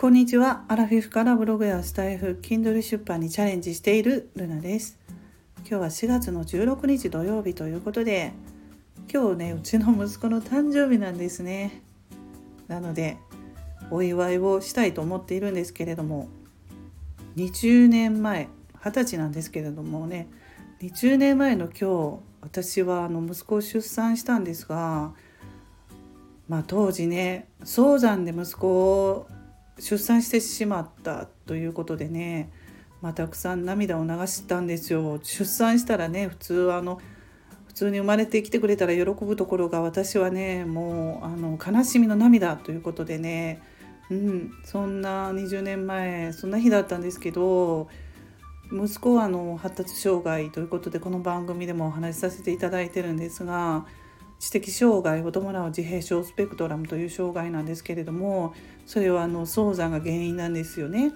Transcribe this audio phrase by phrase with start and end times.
[0.00, 0.64] こんにちは。
[0.68, 4.96] アラフィフからブログやスタイフ、Kindle 出版にチャレンジしているルナです。
[5.68, 8.32] 今日は4月の16日土曜日ということで、
[9.12, 11.82] 今日ね、うちの息子の誕生日なんですね。
[12.68, 13.16] なので、
[13.90, 16.28] お祝いをしたいと思っているんですけれども、
[17.34, 18.48] 20年前、
[18.80, 20.28] 20歳なんですけれどもね、
[20.80, 25.12] 20年前の今日、私はあの息子を出産したんですが、
[26.48, 29.26] まあ、当時ね早産で息子を
[29.78, 32.50] 出産してしまったということでね、
[33.00, 35.20] まあ、たくさん涙を流したんですよ。
[35.22, 37.00] 出産したらね普通あの
[37.66, 43.62] 普通に生まれてきてくれたら喜ぶところが私はねもうあの悲しみの涙ということでね、
[44.10, 47.88] うん、そんな20年前そんな日だったんですけど
[48.72, 53.86] 息子はあの発達障害ということでこの番組でもお話しさせていただいてるんですが
[54.38, 58.54] 知的障害を伴う自閉症スペクトラムという障害なんですけれども
[58.86, 61.12] それはあの早産が原因なんですよね。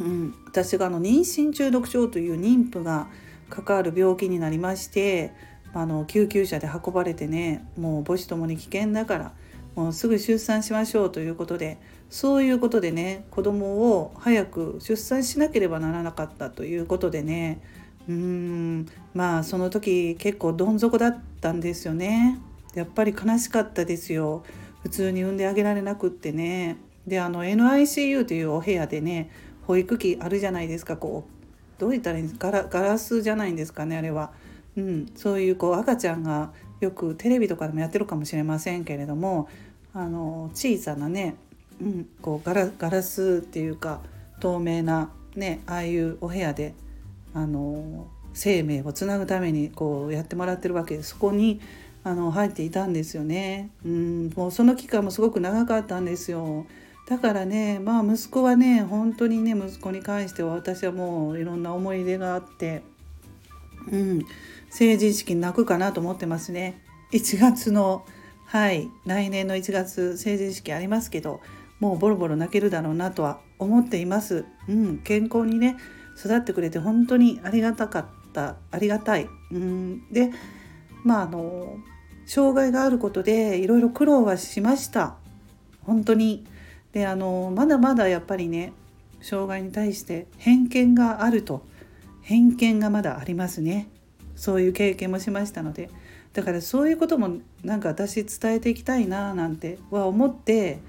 [0.00, 3.08] うん、私があの妊娠中毒症という妊婦が
[3.48, 5.32] 関わる病気になりまして
[5.72, 9.32] あの救急車で運ばれてねもう母子ともに危険だから
[9.76, 11.78] もうすぐ出産しましょうということで
[12.10, 17.60] そういうことでね子供を早く出産しなければならなかったということでね
[18.08, 18.86] うん。
[19.14, 22.38] まあその時結構どん底だったんですよね。
[22.74, 24.44] やっぱり悲しかったですよ。
[24.82, 26.76] 普通に産んであげられなくってね。
[27.06, 29.30] であの NICU というお部屋でね
[29.66, 30.96] 保育器あるじゃないですか。
[30.96, 32.50] こうどう言ったらいいんですか？
[32.50, 34.32] ガラガラスじゃないんですかねあれは、
[34.76, 39.48] うん、そういうこう赤ちゃんがよくテレビとかでもやってるかもしれませんけれども
[39.92, 41.36] あの小さなね、
[41.80, 44.00] うん、こうガラガラスっていうか
[44.40, 46.74] 透明なねああいうお部屋で
[47.34, 51.60] あの生命をつなぐためにこうやってもらってるわけでそこに
[52.02, 53.70] あの入っていたんですよね。
[53.84, 56.66] うんもうその期間もすごく長かったんですよ。
[57.08, 62.82] だからねまあ息子はね本当にね息子に関しては私はもういろんな思い出があって、
[63.90, 64.22] うん、
[64.70, 66.80] 成人式に泣くかなと思ってますね。
[67.12, 68.04] 1月の
[68.46, 71.40] はい来年の1月成人式ありますけど
[71.80, 74.44] もうボロボロ泣けるだろうなとは思っています。
[74.68, 75.76] うん、健康にね
[76.18, 79.28] 育ってくれて本当にありがたかったありがたい。
[79.50, 80.12] うん。
[80.12, 80.30] で
[81.04, 81.76] まああの
[82.26, 85.16] 障害があることでいろいろ苦労はしました。
[85.82, 86.46] 本当に。
[86.92, 88.72] であのまだまだやっぱりね
[89.20, 91.66] 障害に対して偏見があると。
[92.22, 93.88] 偏見がまだありますね。
[94.34, 95.90] そういう経験もしましたので。
[96.34, 100.80] だからそういうこともなんか私伝えていきたいななんては思って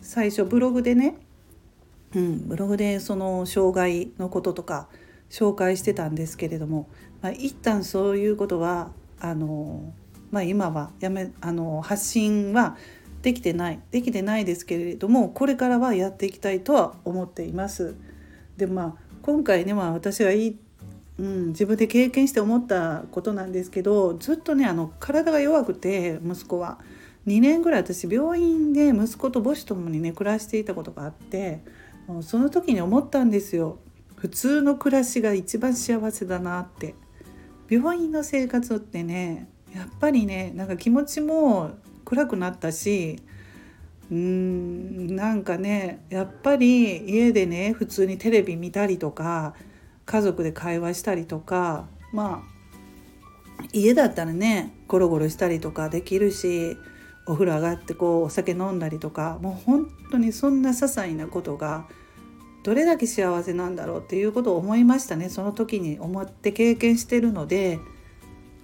[0.00, 1.16] 最初ブログでね
[2.14, 4.88] うん、ブログでその障害のこととか
[5.30, 6.88] 紹介してたんですけれども、
[7.20, 8.90] まあ、一旦そういうことは
[9.20, 9.92] あの、
[10.30, 12.76] まあ、今はやめあの発信は
[13.22, 17.96] できてないできてないですけれどもこれからはやっていきたいとは思っています。
[18.56, 20.56] でまあ今回ね、まあ、私はいい、
[21.18, 26.78] うん、自分で経験して思ったことなんですけどずっとねあの体が弱くて息子は
[27.26, 31.60] 2年ぐらい私病院で息子と母子ともにね暮らしていたことがあって
[32.06, 33.78] もうその時に思ったんですよ。
[34.16, 36.94] 普通の暮らしが一番幸せだなって。
[37.68, 41.72] 病院の生活ってねやっぱりねなんか気持ちも
[42.04, 43.22] 暗くなったし
[44.10, 49.54] うーんなんかねやっぱり家でね普通にテレビ見たりとか
[50.04, 52.44] 家族で会話したりとかま
[53.58, 56.76] あ家だったらねゴロゴロしたりとかできるし
[57.26, 61.86] お風呂上がってこうお酒飲んだりとかもう本当にそんな些細なことが
[62.62, 67.78] どれだけ幸せなんだろうっていうことを思いましたねその時に思って経験してるので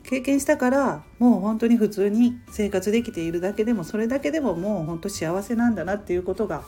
[0.02, 6.64] 経験したからもう本当に普通に生活できているだけでもそれだけでももう本当幸せなんだなっていうことが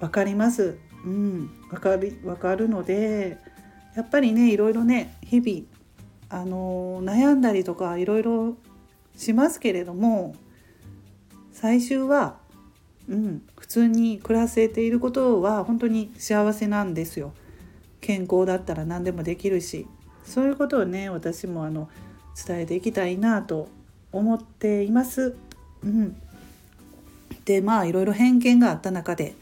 [0.00, 0.78] 分かります。
[1.04, 3.38] うん、分かる分かるので
[3.94, 5.66] やっぱりねいろいろね日々
[6.30, 8.56] あの悩んだりとかいろいろ
[9.16, 10.34] しますけれども
[11.52, 12.38] 最終は、
[13.08, 17.32] うん、普通に暮らせていることは本当に幸せなんですよ。
[18.00, 19.86] 健康だったら何でもできるし
[20.24, 21.88] そういうことをね私もあの
[22.46, 23.68] 伝えていきたいなと
[24.12, 25.36] 思っています。
[25.84, 26.16] うん、
[27.44, 29.34] でまあいろいろ偏見があった中で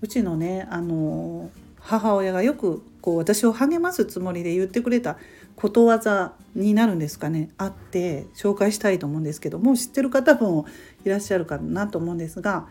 [0.00, 5.16] うちのねあの母親がよくこう私を励ますつもりで言ってくれた
[5.54, 10.66] ことわざになるんですかねあって紹介したいと思うんですけどもう知ってる方も
[11.04, 12.66] いらっしゃるかなと思うんですが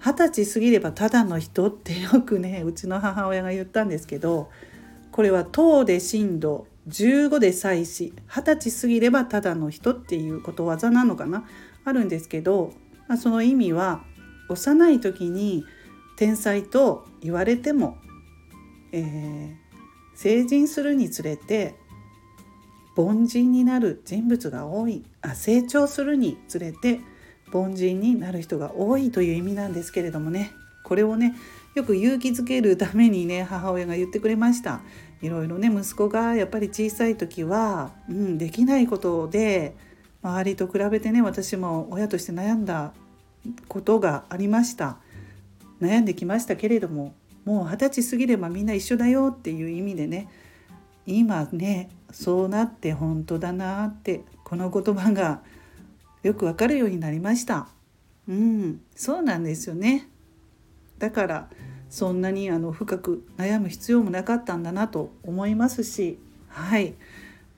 [0.00, 4.50] 二十歳過ぎればただの人ってよくねうちの母親が言ったんですけど
[5.10, 8.12] これは「等で震度15で祭祀。
[8.26, 11.44] 二十歳過ぎればただの人」っていうことわざなのかな？
[11.84, 12.72] あるんですけど、
[13.08, 14.04] まあ、その意味は
[14.48, 15.64] 幼い時に
[16.16, 17.98] 天才と言われても、
[18.92, 19.54] えー、
[20.14, 21.76] 成人するにつれて
[22.96, 25.04] 凡人になる人物が多い。
[25.20, 27.00] あ成長するにつれて
[27.52, 30.52] 凡人になる人が多いという意味なんですけれどもね。
[30.82, 31.34] これをね
[31.74, 34.80] よく勇気づけるためにね母親が言ってくれました。
[35.20, 39.76] いろいろね息子がやっぱり小さい時は、うん、できないことで
[40.22, 42.92] 周りと比べてね私も親として悩んだ
[43.68, 44.98] ことがありました。
[45.80, 50.28] 悩んできましたけれどももう二十歳過ぎればみんな一緒だよっていう意味でね
[51.06, 55.40] 今ねそうなって本当だなってこの言葉が
[56.28, 57.68] よくわかるようになりました。
[58.28, 58.82] うん。
[58.94, 60.08] そうなんですよね。
[60.98, 61.48] だから
[61.88, 66.18] そんなにあの深く悩む必要もなかったんだなと思いますし。
[66.48, 66.92] はい。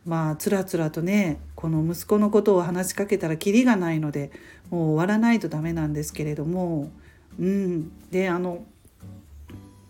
[0.06, 4.30] まあつらつらとねこの息子のことを話しかけたらキリがないので
[4.70, 6.92] もう終わらないとダメなんですけれども。
[7.40, 7.90] うん。
[8.12, 8.64] であの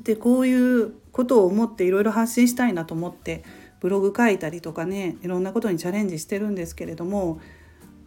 [0.03, 3.45] でこういうことを思っていろいろ発信したいなと思って
[3.81, 7.41] ブログ書いたりとかねいろんなことにチャレンジしてるんですけれども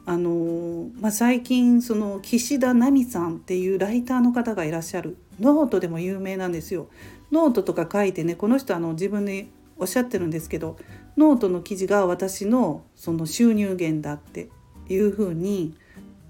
[0.06, 6.88] あのまあ、最近その岸田奈美さんっていうライターの方がいらっしゃるノートでも有名なんですよ。
[7.32, 9.48] ノートとか書いてねこの人あの自分で
[9.78, 10.78] おっしゃってるんですけど
[11.16, 14.50] ノートの記事が私のその収入源だって
[14.90, 15.74] いうふうに、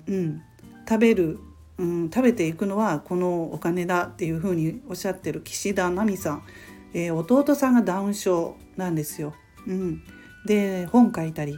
[0.07, 0.41] うん、
[0.87, 1.39] 食べる、
[1.77, 6.43] うん、食べていくのはこのお金だっていうふうにおっしゃってる岸田奈美さん、
[6.93, 9.33] えー、弟さんがダウン症なんですよ。
[9.65, 10.03] うん、
[10.45, 11.57] で本書いたり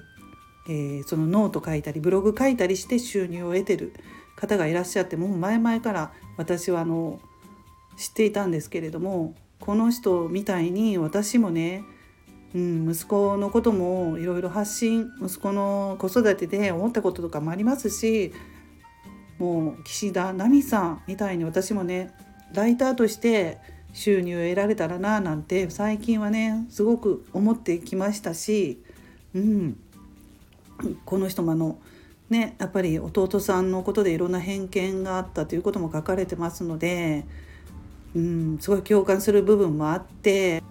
[0.67, 3.93] えー、そのノート書いたりブログ書いたりして収入を得てる
[4.35, 7.19] 方がいらっしゃってもう前々から私はあの
[7.97, 11.83] 知っていたんですけれどもこの人みたいに私もね、
[12.53, 18.33] うん、息子のこともいろいろ発信息子の子育てで思ったこととかもありますし
[19.39, 22.11] もう岸田奈美さんみたいに私もね
[22.53, 23.59] ライターとして
[23.93, 28.83] 収入を得られたらななんて最近はねすごく思ってきましたし、
[29.33, 29.79] うん、
[31.05, 31.77] この人もあの
[32.29, 37.25] ねやっぱり弟さんのことでいろんな偏見があったということも書かれてますので、
[38.15, 40.61] うん、すごい共感する部分もあって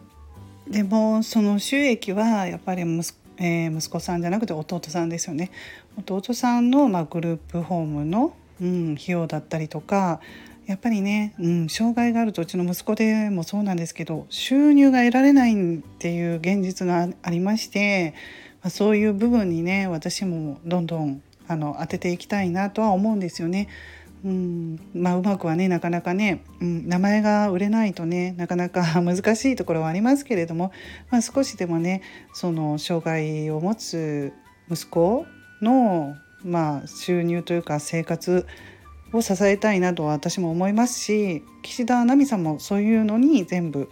[0.68, 5.50] でもその収益はやっぱり息,、えー、息子さんじゃなくて弟さんですよね。
[5.98, 10.20] 弟さんの、まあ、グループホームの、うん、費用だったりとか
[10.66, 18.14] やっぱりね、うん、障害があるとうちの息子でもそうなんですけど収入が得られないっていう現実がありまして
[18.64, 23.69] まあ、そういう部分にね私もどんどんあの当てていきたいなとは思うんですよね。
[24.25, 30.72] うんまあ、うまくはねなかなかね、うん、名前が売れないとねなかなか 難しいところはありますけれども、
[31.11, 32.00] まあ、少しでもね
[32.32, 34.32] その障害を持つ
[34.70, 35.26] 息子
[35.61, 38.46] の、まあ、収入というか生活
[39.12, 43.90] を支えたいなと私も思いますし岸田奈美さんもそういうのに全部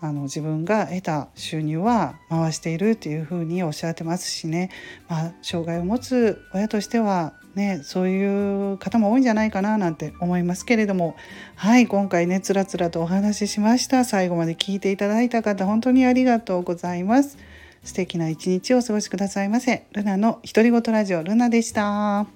[0.00, 4.70] あの自分が得た収入は回しているっていうふうにおっしゃってますしね、
[5.08, 11.16] まあ、障害を持つ親としてはねそういう方も多いんじゃないかななんて思いますけれども。
[11.56, 14.04] はい今回ねつらつらとお話ししました。
[14.04, 17.36] 最後まで聞いていただいた方本当にありがとうございます。
[17.82, 19.86] 素敵な一日をお過ごしくださいませ。
[19.92, 22.26] ルナの独り言ラジオルナでした。